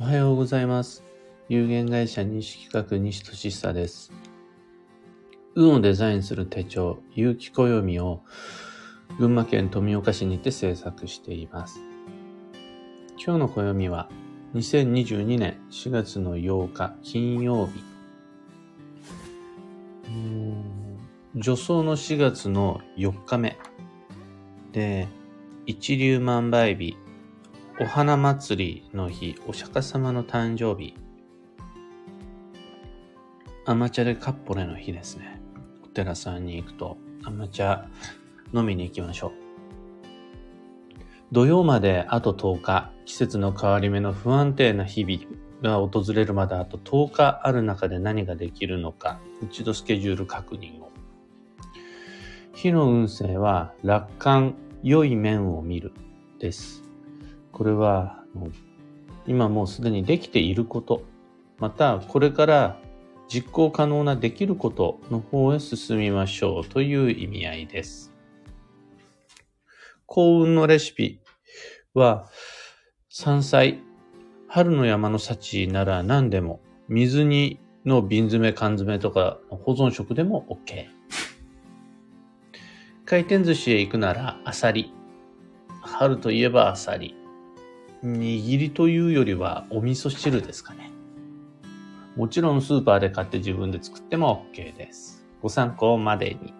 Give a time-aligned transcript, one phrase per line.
[0.00, 1.04] おはようございます。
[1.50, 4.10] 有限会社西企画西俊久です。
[5.54, 8.22] 運をデザインする手帳、有機暦を
[9.18, 11.80] 群馬県富岡市にて制作しています。
[13.22, 14.08] 今日の暦は
[14.54, 17.84] 2022年4月の8日金曜日。
[20.06, 23.58] うーん助走の4月の4日目。
[24.72, 25.08] で、
[25.66, 26.96] 一粒万倍日、
[27.82, 30.94] お花祭りの日、お釈迦様の誕生日、
[33.64, 35.40] アマチャレカッポレの日ですね。
[35.82, 37.86] お寺さんに行くと、アマチャ
[38.52, 39.32] 飲みに行きましょう。
[41.32, 45.24] 土曜まであと10日、季節の変わり目の不安定な日々
[45.62, 50.90] が訪れるまであと10日ある中で何ができるのか、一度スケジュール確認を。
[52.52, 55.94] 日の運勢は楽観、良い面を見る
[56.38, 56.79] です。
[57.52, 58.24] これは
[59.26, 61.02] 今もうすでにできていること、
[61.58, 62.80] またこれから
[63.28, 68.12] 実行可能なできることの方へ進みましょうという意味合いです。
[70.06, 71.20] 幸運のレシピ
[71.94, 72.28] は
[73.08, 73.80] 山菜、
[74.48, 80.86] 春の山の幸なら何でも水煮の瓶詰め缶詰とか保存食でも OK。
[83.04, 84.92] 回転寿司へ行くならアサリ。
[85.82, 87.14] 春といえばアサリ。
[88.04, 90.90] 握りというよりはお味噌汁ですかね。
[92.16, 95.26] もちろんスーパーで買って自分で作っても OK です。
[95.42, 96.54] ご参考までに。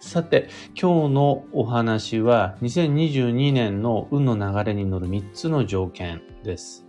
[0.00, 0.48] さて、
[0.80, 6.86] 今日のお話は2022年の運の流れに乗る3つの条件です。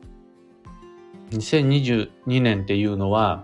[1.31, 3.43] 2022年っていうのは、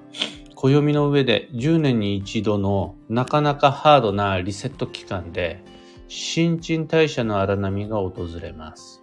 [0.55, 5.63] 暦の上で10年に一度のなかなかハードなリセット期間で、
[6.07, 9.02] 新陳代謝の荒波が訪れます。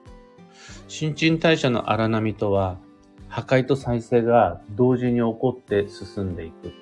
[0.90, 2.76] 新陳代謝の荒波とは、
[3.28, 6.72] 破壊と再生が同時に起こって進んでいく。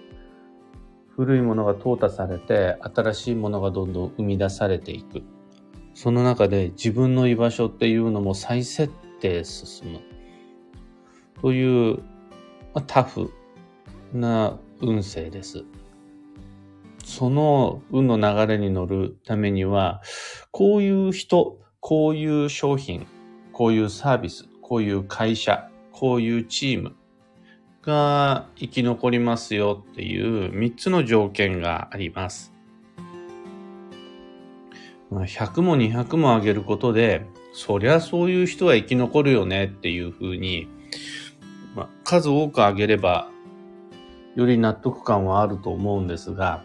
[1.11, 5.23] 古いものが淘汰されて、新しいものがどんどん生み出されていく。
[5.93, 10.01] その中で自分の居場所っていうのも再設定進む。
[11.43, 11.99] という、
[12.73, 13.31] まあタフ
[14.15, 15.65] な運勢です。
[17.05, 20.01] その運の流れに乗るためには、
[20.51, 23.07] こういう人、こういう商品、
[23.59, 26.95] こういうサービス、こういう会社、こういうチーム
[27.83, 32.53] が生き残りますよっていう3つの条件があります。
[35.11, 40.69] 100も200も上げることで、そりゃそういう人は生き残るよねっていうふうに、
[41.75, 43.29] まあ、数多く上げれば
[44.37, 46.63] より納得感はあると思うんですが、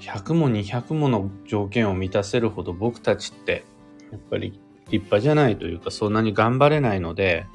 [0.00, 3.64] 100も200もの条件を満たせるほど僕たちって、
[4.12, 4.60] やっぱり
[4.90, 7.46] 立派じゃないというか、そんなに頑張れないので、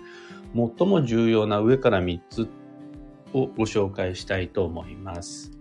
[0.56, 2.48] 最も重要な上から3つ
[3.34, 5.52] をご紹介したいと思います。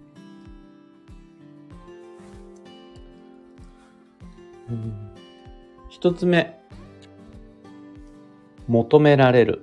[5.89, 6.59] 一つ目、
[8.69, 9.63] 求められる。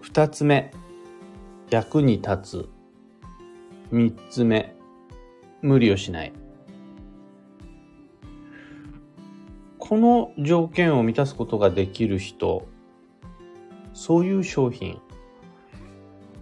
[0.00, 0.72] 二つ目、
[1.70, 2.68] 役に立つ。
[3.90, 4.74] 三つ目、
[5.62, 6.32] 無理をしない。
[9.94, 12.66] この条件を満たすことができる人、
[13.92, 15.00] そういう商品、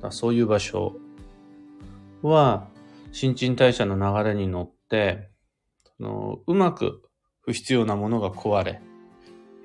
[0.09, 0.95] そういう場所
[2.23, 2.67] は、
[3.13, 5.29] 新陳代謝の流れに乗って、
[5.99, 7.03] そのうまく
[7.43, 8.81] 不必要なものが壊れ、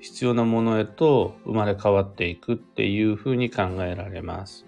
[0.00, 4.66] 必要なものへと生まれ変わっていくっていうふうに考えられます。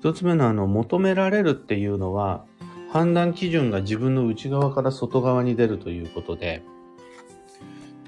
[0.00, 2.44] 一つ目のあの、求められるっていうのは、
[2.92, 6.62] 判断基準が自分の内側から外側に出るということで、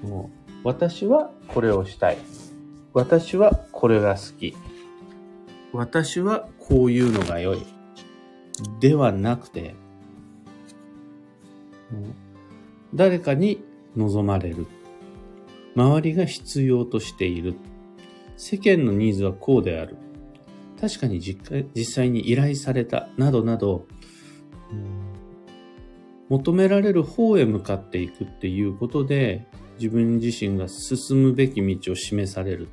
[0.03, 2.17] もう私はこれをしたい。
[2.93, 4.55] 私はこれが好き。
[5.71, 7.63] 私はこういうのが良い。
[8.79, 9.75] ではなくて、
[12.93, 13.63] 誰かに
[13.95, 14.67] 望まれる。
[15.75, 17.55] 周りが必要としている。
[18.37, 19.97] 世間のニーズはこうである。
[20.79, 23.09] 確かに実際実際に依頼された。
[23.17, 23.87] などなど、
[26.29, 32.67] 求められる方へ向かっていくっていうことで、自分自身が進むべき道を示される。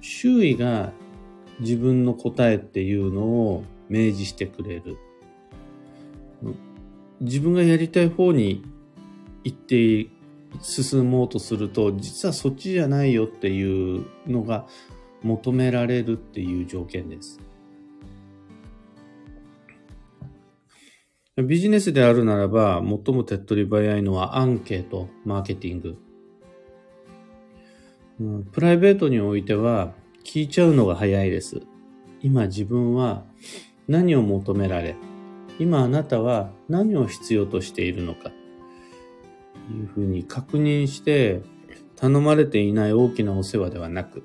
[0.00, 0.92] 周囲が
[1.60, 4.96] 自分の答えっていうのを明示してくれる。
[7.20, 8.64] 自分がやりたい方に
[9.44, 10.08] 行って
[10.60, 14.66] 進もうとすると、実はそっちじゃないよっていうのが
[15.22, 17.40] 求められるっていう条件です。
[21.46, 25.96] ビジネスであるならば、最も手っ取り早いのはアンケート、マーケティング。
[28.20, 29.94] うん、プライベートにおいては
[30.24, 31.62] 聞いちゃうのが早いです。
[32.20, 33.24] 今自分は
[33.88, 34.96] 何を求められ、
[35.58, 38.30] 今あなたは何を必要としているのか、
[39.70, 41.42] いうふうに確認して
[41.96, 44.22] 頼まれていない大きなお世話ではなく、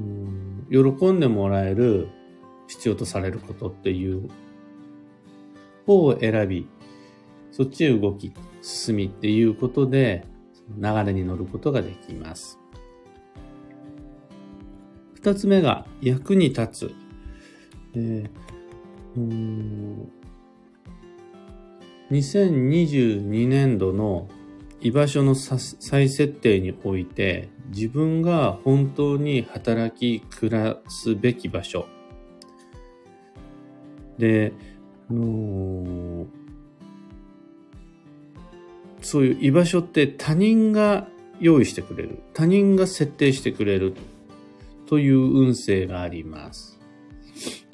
[0.00, 2.08] うん喜んでもらえる
[2.68, 4.28] 必要とされることっていう
[5.86, 6.68] 方を選び、
[7.50, 8.32] そっちへ動き、
[8.62, 10.26] 進みっていうことで
[10.78, 12.58] 流れに乗ることができます。
[15.14, 16.94] 二つ目が役に立つ。
[17.96, 20.06] えー、
[22.10, 24.28] 2022年度の
[24.80, 31.86] 居場所の再設定において自分が本当に働き暮らすべき場所
[34.18, 34.52] で、
[35.10, 36.26] の
[39.00, 41.06] そういう居場所って他人が
[41.40, 43.94] 用意してくれる他人が設定してくれる
[44.86, 46.78] という運勢があります。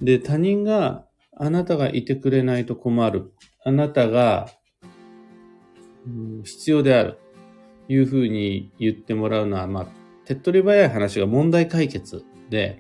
[0.00, 1.05] で、他人が
[1.37, 3.33] あなたがいてくれないと困る。
[3.65, 4.49] あなたが、
[6.06, 7.19] うん、必要である。
[7.88, 9.87] いうふうに言ってもらうのは、まあ、
[10.25, 12.79] 手っ取り早い話が問題解決で、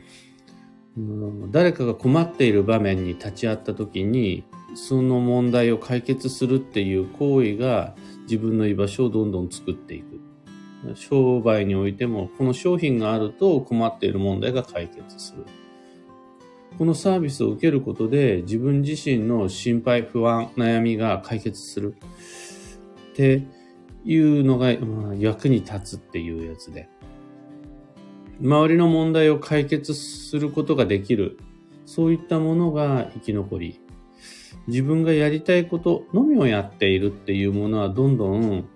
[1.50, 4.44] 誰かが困っている場面に立ち会った時に、
[4.74, 10.20] その問題を解決するっていう行為が自分の居場所をどんどん作っていく。
[10.94, 15.44] 商売においても、この商品があると困っている問題が解決する。
[16.78, 21.96] このサービスを受けることで自分自身の心配、不安、悩みが解決する
[23.12, 23.42] って
[24.04, 24.72] いうのが、
[25.18, 26.88] 役に立つっていうやつで。
[28.40, 31.38] 周りの問題を解決することができる。
[31.86, 33.80] そういったものが生き残り、
[34.68, 38.68] 自分がやりたいことのみをやっているっていうものはどんどん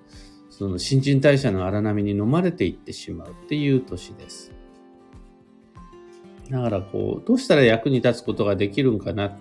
[0.51, 4.53] その新陳代謝の荒波に飲まれていってしまうっていう年です。
[6.51, 9.39] だからこう、どうしたら役に立つことができるんかな。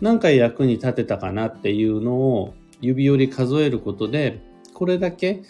[0.00, 4.40] 何回役に立てたかなっていうのを指折り数えることで、
[4.74, 5.42] これだけ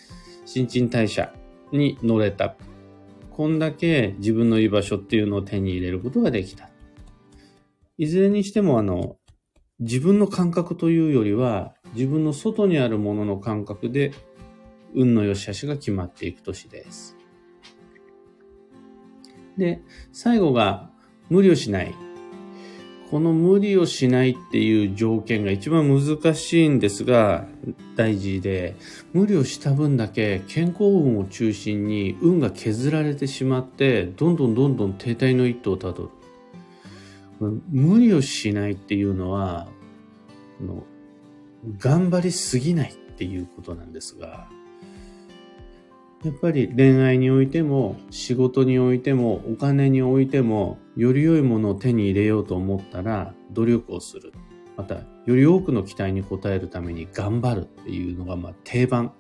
[0.47, 1.33] 新陳代謝
[1.73, 2.55] に乗れた。
[3.38, 6.70] こんだけ自分の居場所っていうのを手に入れることができた。
[7.96, 9.17] いずれにしてもあの、
[9.79, 14.11] 自分の感覚というよりは、自分の外にあるものの感覚で、
[14.93, 17.17] 運の良し悪しが決まっていく年です。
[19.56, 20.90] で、最後が
[21.31, 21.94] 無理をしない。
[23.10, 27.46] この無理をしないっていう条件が一番難しいんですが、
[27.96, 28.76] 大事で、
[29.14, 36.10] 無理をした分だけ健康運を中心に運が削られてしまって、どんどんどんどん停滞の一途をたど
[37.40, 37.62] る。
[37.70, 39.69] 無理をしないっていうのは、
[40.61, 40.84] の
[41.78, 44.49] 頑張りすぎないっていうことなんですが、
[46.25, 54.32] やっぱり恋愛においても仕事においてもお金においてもより良いものを手に入れようと思ったら努力をする。
[54.76, 59.12] また、より多くの期待に応えるために頑張るっていうのがまあ定番。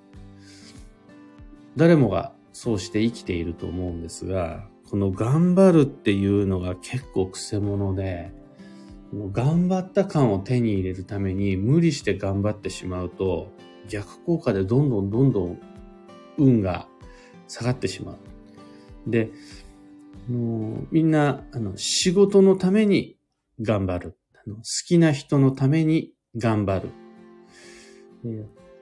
[1.76, 8.32] 誰もがそうして生きていると思うんですが、この頑張るっていうのが結構くせ者で、
[9.32, 13.50] 頑張った感を手に入れるために無理して頑張ってしまうと
[13.88, 15.60] 逆効果でどんどんどんどん
[16.38, 16.88] 運が
[17.46, 19.10] 下がってしまう。
[19.10, 19.30] で、
[20.90, 23.16] みんなあの仕事のために
[23.60, 24.56] 頑張るあの。
[24.56, 26.90] 好きな人のために頑張る。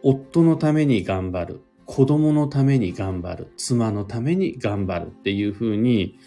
[0.02, 1.62] 夫のために頑張る。
[1.85, 3.52] 子供のために頑張る。
[3.57, 6.19] 妻のために頑張るっていうふうに、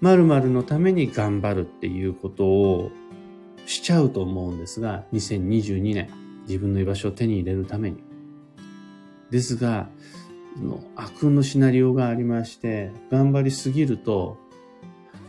[0.00, 2.90] 〇〇のために頑張るっていうことを
[3.66, 6.10] しちゃうと思うんですが、2022年、
[6.46, 8.11] 自分の居場所を手に入れるために。
[9.32, 9.88] ですが、
[10.60, 14.36] の悪運のシナリオがありまして、頑張りすぎると、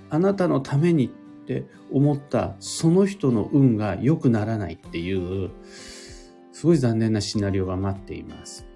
[0.09, 1.09] あなたのためにっ
[1.45, 5.51] て思ったその人の運が良くならないっていう、
[6.51, 8.67] すごい残念なシナリオが待っています。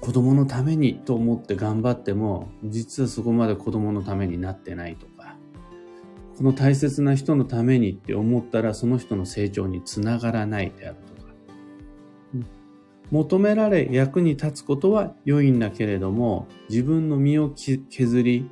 [0.00, 5.36] 子供のためにと思って頑張っても、実はそこまで子供のためになってないとか、
[6.36, 11.13] この大切な人のためにって思ったらその人の成長につながらないであると、
[13.10, 18.48] 求められ役に立つことは良いんだけれども、自分の身を削り、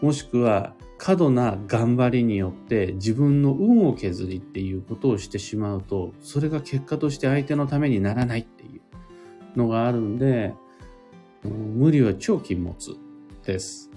[0.00, 10.54] もしくは過度な頑張りによって自分の運を削りっていうことをしてしまうと、それが結果として相手のためにならないっていうのがあるんで、
[11.44, 12.76] 無理は超禁物
[13.44, 13.90] です。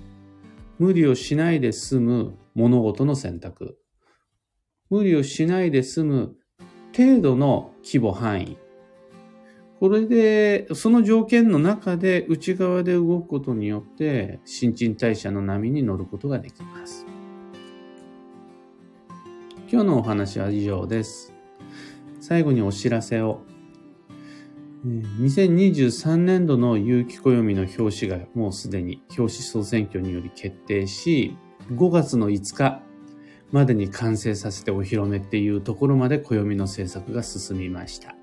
[0.80, 3.78] 無理をしないで済む物事の選択。
[4.90, 6.36] 無理をしないで済む
[6.96, 8.58] 程度の規模範囲。
[9.86, 17.06] これで、その条件の中で内側で動くことによって、新陳代謝の波に乗ることができます。
[19.72, 21.36] 今日のお話は以上です。
[22.20, 23.42] 最後にお知らせを。
[24.88, 24.90] え
[25.22, 31.38] 2023年度の有機暦の表紙がもうすでに表紙総選挙により決定し、
[31.72, 32.82] 5月の5日
[33.52, 38.16] までに完成させてお披露目っていうところまで暦の制作が進みました。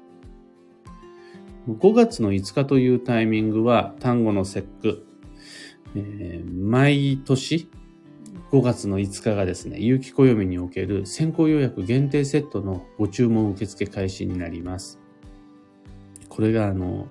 [1.69, 5.07] 5月の5日というタイミングは単語の節句、
[5.95, 7.69] えー毎年
[8.53, 15.01] 5月の5日がですね、有機暦における先行予約限定セットのご注文受付開始になります。
[16.29, 17.09] これがあの、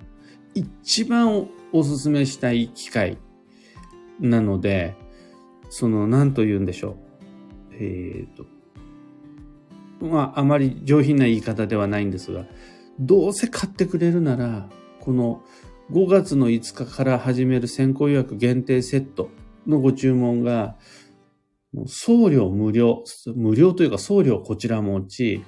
[0.54, 3.18] 一番おおすすめしたい機会
[4.20, 4.94] なので、
[5.68, 7.74] その、なんと言うんでしょう。
[7.80, 8.46] えっ、と、
[10.04, 12.44] まあ、あまり上品な言い方ではないんですが、
[13.04, 14.68] どうせ買ってくれるなら、
[15.00, 15.42] この
[15.90, 19.28] 5月の5日から始める先行予約限定セット
[19.66, 20.76] のご注文が、
[21.86, 23.02] 送料無料、
[23.34, 25.44] 無料というか送料こちらも持ち、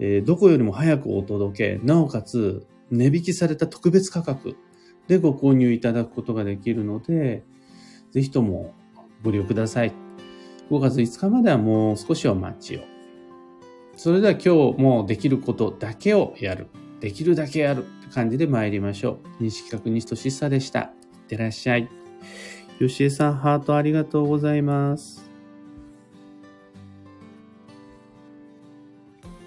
[0.00, 4.56] えーどこよりも早くお届け、なおかつ値引きされた特別価格
[5.08, 7.42] でご購入いただくことができるので、
[8.10, 8.74] ぜひとも
[9.22, 9.92] ご利用ください。
[10.70, 12.80] 5月5日まではもう少しお待ちを。
[13.96, 16.66] それでは今日もできることだけをやる。
[17.02, 19.42] できるだけやるって感じで参りましょう。
[19.42, 20.82] 西企画西俊久でした。
[20.82, 20.88] いっ
[21.26, 21.88] てらっしゃい。
[22.78, 25.31] よしえさん、ハートありがとうございます。